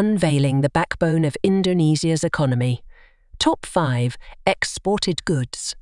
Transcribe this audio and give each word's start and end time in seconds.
unveiling 0.00 0.62
the 0.62 0.70
backbone 0.70 1.26
of 1.26 1.36
Indonesia's 1.42 2.24
economy. 2.24 2.82
Top 3.38 3.66
5 3.66 4.16
Exported 4.46 5.22
Goods. 5.26 5.76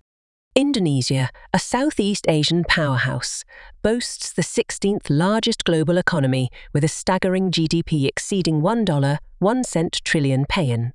Indonesia, 0.56 1.30
a 1.54 1.58
Southeast 1.60 2.26
Asian 2.28 2.64
powerhouse, 2.64 3.44
boasts 3.80 4.32
the 4.32 4.42
16th 4.42 5.06
largest 5.08 5.62
global 5.62 5.96
economy 5.96 6.50
with 6.74 6.82
a 6.82 6.88
staggering 6.88 7.52
GDP 7.52 8.08
exceeding 8.08 8.60
$1, 8.60 9.18
1 9.38 9.62
cent 9.62 10.00
trillion 10.04 10.46
payan. 10.46 10.94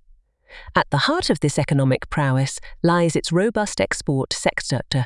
At 0.76 0.90
the 0.90 1.06
heart 1.08 1.30
of 1.30 1.40
this 1.40 1.58
economic 1.58 2.10
prowess 2.10 2.60
lies 2.84 3.16
its 3.16 3.32
robust 3.32 3.80
export 3.80 4.34
sector. 4.34 5.06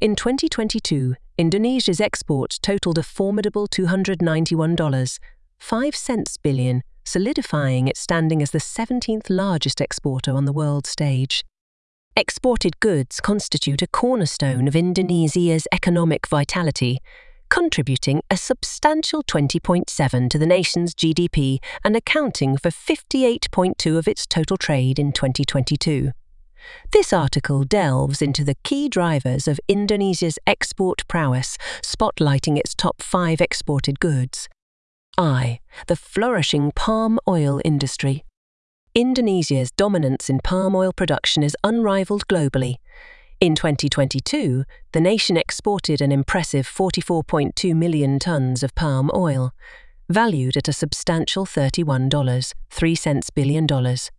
In 0.00 0.16
2022, 0.16 1.14
Indonesia's 1.36 2.00
exports 2.00 2.58
totaled 2.58 2.96
a 2.96 3.02
formidable 3.02 3.68
$291, 3.68 5.18
5 5.58 5.94
cents 5.94 6.38
billion, 6.38 6.82
solidifying 7.08 7.88
its 7.88 8.00
standing 8.00 8.42
as 8.42 8.50
the 8.50 8.58
17th 8.58 9.30
largest 9.30 9.80
exporter 9.80 10.32
on 10.32 10.44
the 10.44 10.52
world 10.52 10.86
stage. 10.86 11.44
Exported 12.16 12.80
goods 12.80 13.20
constitute 13.20 13.80
a 13.80 13.86
cornerstone 13.86 14.68
of 14.68 14.76
Indonesia's 14.76 15.66
economic 15.72 16.26
vitality, 16.26 16.98
contributing 17.48 18.20
a 18.30 18.36
substantial 18.36 19.22
20.7 19.22 20.28
to 20.28 20.38
the 20.38 20.46
nation's 20.46 20.94
GDP 20.94 21.58
and 21.84 21.96
accounting 21.96 22.56
for 22.56 22.70
58.2 22.70 23.96
of 23.96 24.06
its 24.06 24.26
total 24.26 24.56
trade 24.56 24.98
in 24.98 25.12
2022. 25.12 26.12
This 26.92 27.12
article 27.12 27.64
delves 27.64 28.20
into 28.20 28.44
the 28.44 28.56
key 28.64 28.88
drivers 28.88 29.48
of 29.48 29.60
Indonesia's 29.68 30.38
export 30.46 31.06
prowess, 31.08 31.56
spotlighting 31.82 32.58
its 32.58 32.74
top 32.74 33.00
five 33.00 33.40
exported 33.40 34.00
goods. 34.00 34.48
I. 35.18 35.58
The 35.88 35.96
flourishing 35.96 36.70
palm 36.70 37.18
oil 37.26 37.60
industry. 37.64 38.24
Indonesia's 38.94 39.72
dominance 39.72 40.30
in 40.30 40.38
palm 40.38 40.76
oil 40.76 40.92
production 40.92 41.42
is 41.42 41.56
unrivaled 41.64 42.28
globally. 42.28 42.76
In 43.40 43.56
2022, 43.56 44.64
the 44.92 45.00
nation 45.00 45.36
exported 45.36 46.00
an 46.00 46.12
impressive 46.12 46.66
44.2 46.66 47.74
million 47.74 48.18
tons 48.20 48.62
of 48.62 48.74
palm 48.76 49.10
oil, 49.14 49.52
valued 50.08 50.56
at 50.56 50.68
a 50.68 50.72
substantial 50.72 51.44
$31, 51.44 52.54
3 52.70 52.94
cents 52.94 53.30
billion 53.30 53.66
dollars. 53.66 54.10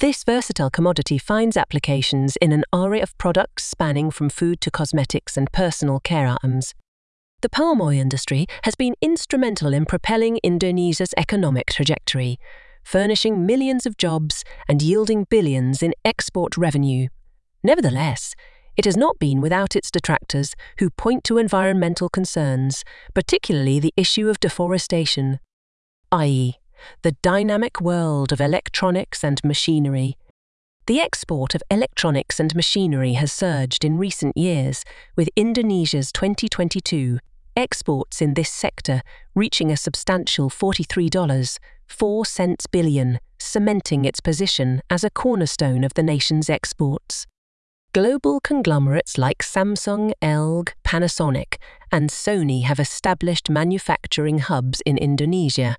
This 0.00 0.24
versatile 0.24 0.70
commodity 0.70 1.16
finds 1.16 1.56
applications 1.56 2.36
in 2.36 2.52
an 2.52 2.64
array 2.72 3.00
of 3.00 3.16
products 3.18 3.64
spanning 3.64 4.10
from 4.10 4.28
food 4.28 4.60
to 4.60 4.70
cosmetics 4.70 5.36
and 5.36 5.50
personal 5.52 6.00
care 6.00 6.28
items. 6.28 6.74
The 7.42 7.48
palm 7.48 7.80
oil 7.80 7.90
industry 7.90 8.46
has 8.62 8.76
been 8.76 8.94
instrumental 9.00 9.74
in 9.74 9.84
propelling 9.84 10.38
Indonesia's 10.44 11.12
economic 11.16 11.70
trajectory, 11.70 12.38
furnishing 12.84 13.44
millions 13.44 13.84
of 13.84 13.96
jobs 13.96 14.44
and 14.68 14.80
yielding 14.80 15.24
billions 15.28 15.82
in 15.82 15.92
export 16.04 16.56
revenue. 16.56 17.08
Nevertheless, 17.64 18.36
it 18.76 18.84
has 18.84 18.96
not 18.96 19.18
been 19.18 19.40
without 19.40 19.74
its 19.74 19.90
detractors 19.90 20.54
who 20.78 20.90
point 20.90 21.24
to 21.24 21.38
environmental 21.38 22.08
concerns, 22.08 22.84
particularly 23.12 23.80
the 23.80 23.94
issue 23.96 24.28
of 24.28 24.38
deforestation, 24.38 25.40
i.e., 26.12 26.54
the 27.02 27.16
dynamic 27.22 27.80
world 27.80 28.30
of 28.30 28.40
electronics 28.40 29.24
and 29.24 29.42
machinery. 29.42 30.16
The 30.86 31.00
export 31.00 31.56
of 31.56 31.62
electronics 31.72 32.38
and 32.38 32.54
machinery 32.54 33.14
has 33.14 33.32
surged 33.32 33.84
in 33.84 33.98
recent 33.98 34.36
years, 34.36 34.84
with 35.16 35.28
Indonesia's 35.34 36.12
2022 36.12 37.18
exports 37.56 38.20
in 38.20 38.34
this 38.34 38.50
sector 38.50 39.02
reaching 39.34 39.70
a 39.70 39.76
substantial 39.76 40.50
$43, 40.50 41.58
4 41.86 42.26
cents 42.26 42.66
billion, 42.66 43.18
cementing 43.38 44.04
its 44.04 44.20
position 44.20 44.82
as 44.88 45.04
a 45.04 45.10
cornerstone 45.10 45.84
of 45.84 45.94
the 45.94 46.02
nation's 46.02 46.48
exports. 46.48 47.26
Global 47.94 48.40
conglomerates 48.40 49.18
like 49.18 49.42
Samsung, 49.42 50.12
LG, 50.22 50.70
Panasonic, 50.82 51.56
and 51.90 52.08
Sony 52.08 52.62
have 52.62 52.80
established 52.80 53.50
manufacturing 53.50 54.38
hubs 54.38 54.80
in 54.86 54.96
Indonesia, 54.96 55.76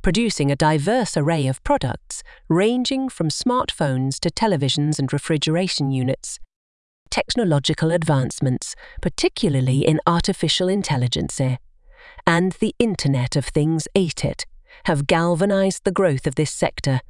producing 0.00 0.52
a 0.52 0.56
diverse 0.56 1.16
array 1.16 1.48
of 1.48 1.64
products 1.64 2.22
ranging 2.48 3.08
from 3.08 3.28
smartphones 3.28 4.20
to 4.20 4.30
televisions 4.30 5.00
and 5.00 5.12
refrigeration 5.12 5.90
units. 5.90 6.38
Technological 7.10 7.90
advancements, 7.90 8.74
particularly 9.00 9.86
in 9.86 10.00
artificial 10.06 10.68
intelligence, 10.68 11.40
eh? 11.40 11.56
and 12.26 12.52
the 12.52 12.74
Internet 12.78 13.36
of 13.36 13.46
Things 13.46 13.88
ate 13.94 14.24
it, 14.24 14.46
have 14.84 15.06
galvanized 15.06 15.84
the 15.84 15.92
growth 15.92 16.26
of 16.26 16.34
this 16.34 16.50
sector, 16.50 17.00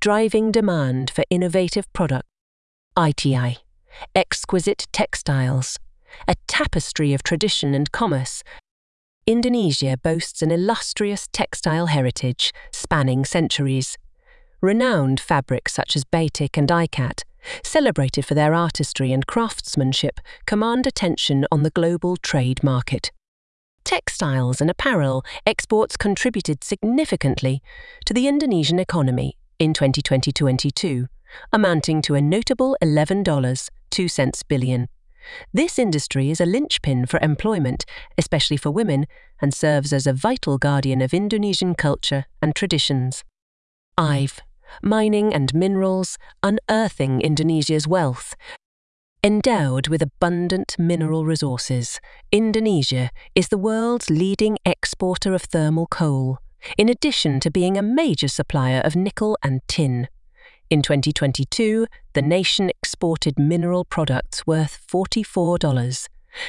driving 0.00 0.50
demand 0.50 1.10
for 1.10 1.24
innovative 1.30 1.90
products. 1.92 2.28
ITI, 2.98 3.58
exquisite 4.14 4.86
textiles, 4.92 5.78
a 6.26 6.34
tapestry 6.46 7.12
of 7.12 7.22
tradition 7.22 7.74
and 7.74 7.92
commerce 7.92 8.42
Indonesia 9.28 9.98
boasts 10.00 10.40
an 10.40 10.52
illustrious 10.52 11.26
textile 11.32 11.86
heritage 11.86 12.52
spanning 12.70 13.24
centuries. 13.24 13.98
Renowned 14.60 15.18
fabrics 15.18 15.72
such 15.74 15.96
as 15.96 16.04
batik 16.04 16.56
and 16.56 16.68
ikat, 16.68 17.22
celebrated 17.62 18.24
for 18.24 18.34
their 18.34 18.54
artistry 18.54 19.12
and 19.12 19.26
craftsmanship, 19.26 20.20
command 20.46 20.86
attention 20.86 21.46
on 21.50 21.62
the 21.62 21.70
global 21.70 22.16
trade 22.16 22.62
market. 22.62 23.12
Textiles 23.84 24.60
and 24.60 24.68
apparel 24.68 25.24
exports 25.46 25.96
contributed 25.96 26.64
significantly 26.64 27.62
to 28.04 28.12
the 28.12 28.26
Indonesian 28.26 28.78
economy 28.78 29.36
in 29.58 29.72
2020-22, 29.72 31.06
amounting 31.52 32.02
to 32.02 32.14
a 32.14 32.20
notable 32.20 32.76
$11, 32.82 33.68
2 33.90 34.08
cents 34.08 34.42
billion. 34.42 34.88
This 35.52 35.78
industry 35.78 36.30
is 36.30 36.40
a 36.40 36.46
linchpin 36.46 37.06
for 37.06 37.18
employment, 37.20 37.84
especially 38.18 38.56
for 38.56 38.70
women, 38.70 39.06
and 39.40 39.52
serves 39.52 39.92
as 39.92 40.06
a 40.06 40.12
vital 40.12 40.58
guardian 40.58 41.00
of 41.02 41.14
Indonesian 41.14 41.74
culture 41.74 42.26
and 42.40 42.54
traditions. 42.54 43.24
IVE 43.98 44.40
Mining 44.82 45.32
and 45.32 45.54
Minerals, 45.54 46.18
Unearthing 46.42 47.20
Indonesia's 47.20 47.86
Wealth. 47.88 48.34
Endowed 49.24 49.88
with 49.88 50.02
abundant 50.02 50.76
mineral 50.78 51.24
resources, 51.24 52.00
Indonesia 52.30 53.10
is 53.34 53.48
the 53.48 53.58
world's 53.58 54.08
leading 54.08 54.56
exporter 54.64 55.34
of 55.34 55.42
thermal 55.42 55.86
coal, 55.86 56.38
in 56.78 56.88
addition 56.88 57.40
to 57.40 57.50
being 57.50 57.76
a 57.76 57.82
major 57.82 58.28
supplier 58.28 58.80
of 58.80 58.94
nickel 58.94 59.36
and 59.42 59.62
tin. 59.66 60.08
In 60.68 60.82
2022, 60.82 61.86
the 62.12 62.22
nation 62.22 62.70
exported 62.70 63.38
mineral 63.38 63.84
products 63.84 64.46
worth 64.46 64.84
$44, 64.90 66.08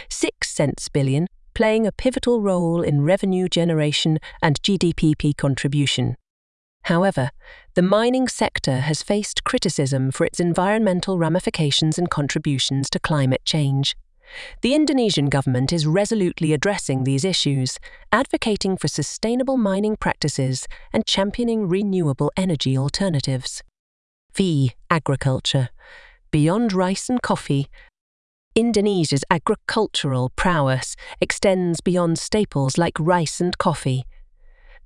6 0.10 0.50
cents 0.50 0.90
billion, 0.90 1.28
playing 1.54 1.88
a 1.88 1.92
pivotal 1.92 2.42
role 2.42 2.82
in 2.82 3.02
revenue 3.02 3.48
generation 3.48 4.20
and 4.42 4.62
GDP 4.62 5.36
contribution. 5.36 6.16
However, 6.88 7.32
the 7.74 7.82
mining 7.82 8.30
sector 8.30 8.80
has 8.80 9.04
faced 9.04 9.44
criticism 9.44 10.10
for 10.10 10.26
its 10.26 10.40
environmental 10.40 11.18
ramifications 11.18 11.98
and 11.98 12.10
contributions 12.10 12.90
to 12.92 13.00
climate 13.00 13.44
change. 13.44 13.98
The 14.62 14.74
Indonesian 14.74 15.28
government 15.28 15.74
is 15.74 15.86
resolutely 15.86 16.54
addressing 16.54 17.04
these 17.04 17.26
issues, 17.26 17.78
advocating 18.14 18.78
for 18.78 18.88
sustainable 18.88 19.58
mining 19.58 19.98
practices 19.98 20.66
and 20.94 21.06
championing 21.06 21.68
renewable 21.68 22.32
energy 22.38 22.78
alternatives. 22.78 23.64
V. 24.34 24.72
Agriculture. 24.90 25.68
Beyond 26.32 26.72
rice 26.72 27.10
and 27.10 27.22
coffee, 27.22 27.68
Indonesia's 28.56 29.26
agricultural 29.30 30.32
prowess 30.38 30.96
extends 31.20 31.82
beyond 31.82 32.18
staples 32.18 32.78
like 32.78 32.98
rice 32.98 33.42
and 33.42 33.58
coffee. 33.58 34.06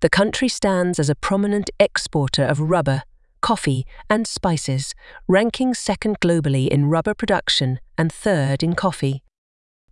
The 0.02 0.10
country 0.10 0.48
stands 0.48 1.00
as 1.00 1.10
a 1.10 1.16
prominent 1.16 1.70
exporter 1.80 2.44
of 2.44 2.60
rubber, 2.60 3.04
coffee, 3.42 3.86
and 4.10 4.26
spices, 4.26 4.96
ranking 5.28 5.76
second 5.76 6.20
globally 6.20 6.68
in 6.68 6.90
rubber 6.90 7.14
production 7.14 7.80
and 8.00 8.12
third 8.12 8.64
in 8.64 8.74
coffee. 8.74 9.22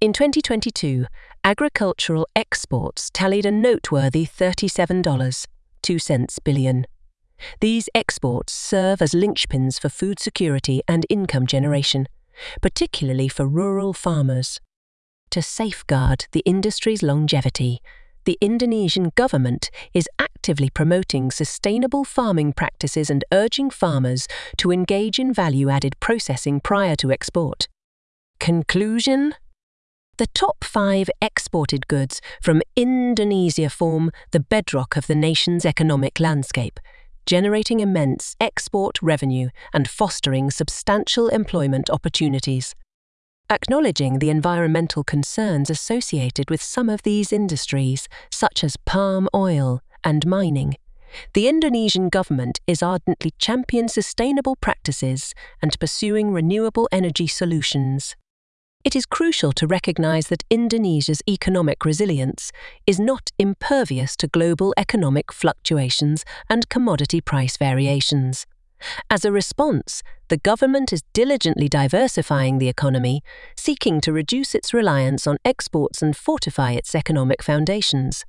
In 0.01 0.11
2022, 0.11 1.05
agricultural 1.43 2.27
exports 2.35 3.11
tallied 3.13 3.45
a 3.45 3.51
noteworthy 3.51 4.25
$37, 4.25 5.45
2 5.83 5.99
cents 5.99 6.39
billion. 6.39 6.87
These 7.59 7.87
exports 7.93 8.51
serve 8.51 9.03
as 9.03 9.13
linchpins 9.13 9.79
for 9.79 9.89
food 9.89 10.19
security 10.19 10.81
and 10.87 11.05
income 11.07 11.45
generation, 11.45 12.07
particularly 12.61 13.27
for 13.27 13.47
rural 13.47 13.93
farmers. 13.93 14.59
To 15.29 15.43
safeguard 15.43 16.25
the 16.31 16.43
industry's 16.47 17.03
longevity, 17.03 17.79
the 18.25 18.37
Indonesian 18.41 19.11
government 19.15 19.69
is 19.93 20.07
actively 20.17 20.69
promoting 20.69 21.31
sustainable 21.31 22.03
farming 22.03 22.53
practices 22.53 23.09
and 23.09 23.23
urging 23.31 23.69
farmers 23.69 24.27
to 24.57 24.71
engage 24.71 25.19
in 25.19 25.33
value 25.33 25.69
added 25.69 25.99
processing 25.99 26.59
prior 26.59 26.95
to 26.95 27.11
export. 27.11 27.67
Conclusion 28.39 29.35
The 30.17 30.27
top 30.27 30.63
five 30.63 31.09
exported 31.21 31.87
goods 31.87 32.21
from 32.41 32.61
Indonesia 32.75 33.69
form 33.69 34.11
the 34.31 34.39
bedrock 34.39 34.95
of 34.95 35.07
the 35.07 35.15
nation's 35.15 35.65
economic 35.65 36.19
landscape, 36.19 36.79
generating 37.25 37.79
immense 37.79 38.35
export 38.39 39.01
revenue 39.01 39.49
and 39.73 39.89
fostering 39.89 40.49
substantial 40.51 41.27
employment 41.27 41.89
opportunities. 41.89 42.75
Acknowledging 43.51 44.19
the 44.19 44.29
environmental 44.29 45.03
concerns 45.03 45.71
associated 45.71 46.51
with 46.51 46.61
some 46.61 46.87
of 46.87 47.01
these 47.01 47.33
industries, 47.33 48.07
such 48.29 48.63
as 48.63 48.77
palm 48.77 49.27
oil 49.33 49.81
and 50.03 50.27
mining, 50.27 50.75
the 51.33 51.47
Indonesian 51.47 52.09
government 52.09 52.59
is 52.67 52.83
ardently 52.83 53.33
championing 53.39 53.87
sustainable 53.87 54.55
practices 54.55 55.33
and 55.63 55.79
pursuing 55.79 56.31
renewable 56.31 56.87
energy 56.91 57.25
solutions. 57.25 58.15
It 58.83 58.95
is 58.95 59.07
crucial 59.07 59.51
to 59.53 59.65
recognize 59.65 60.27
that 60.27 60.43
Indonesia's 60.51 61.23
economic 61.27 61.83
resilience 61.83 62.51
is 62.85 62.99
not 62.99 63.31
impervious 63.39 64.15
to 64.17 64.27
global 64.27 64.75
economic 64.77 65.33
fluctuations 65.33 66.23
and 66.51 66.69
commodity 66.69 67.19
price 67.19 67.57
variations. 67.57 68.45
As 69.09 69.25
a 69.25 69.31
response, 69.31 70.03
the 70.29 70.37
government 70.37 70.93
is 70.93 71.03
diligently 71.13 71.67
diversifying 71.67 72.59
the 72.59 72.69
economy, 72.69 73.23
seeking 73.55 73.99
to 74.01 74.13
reduce 74.13 74.53
its 74.53 74.73
reliance 74.73 75.25
on 75.25 75.37
exports 75.43 76.01
and 76.01 76.15
fortify 76.15 76.71
its 76.73 76.93
economic 76.93 77.41
foundations. 77.41 78.25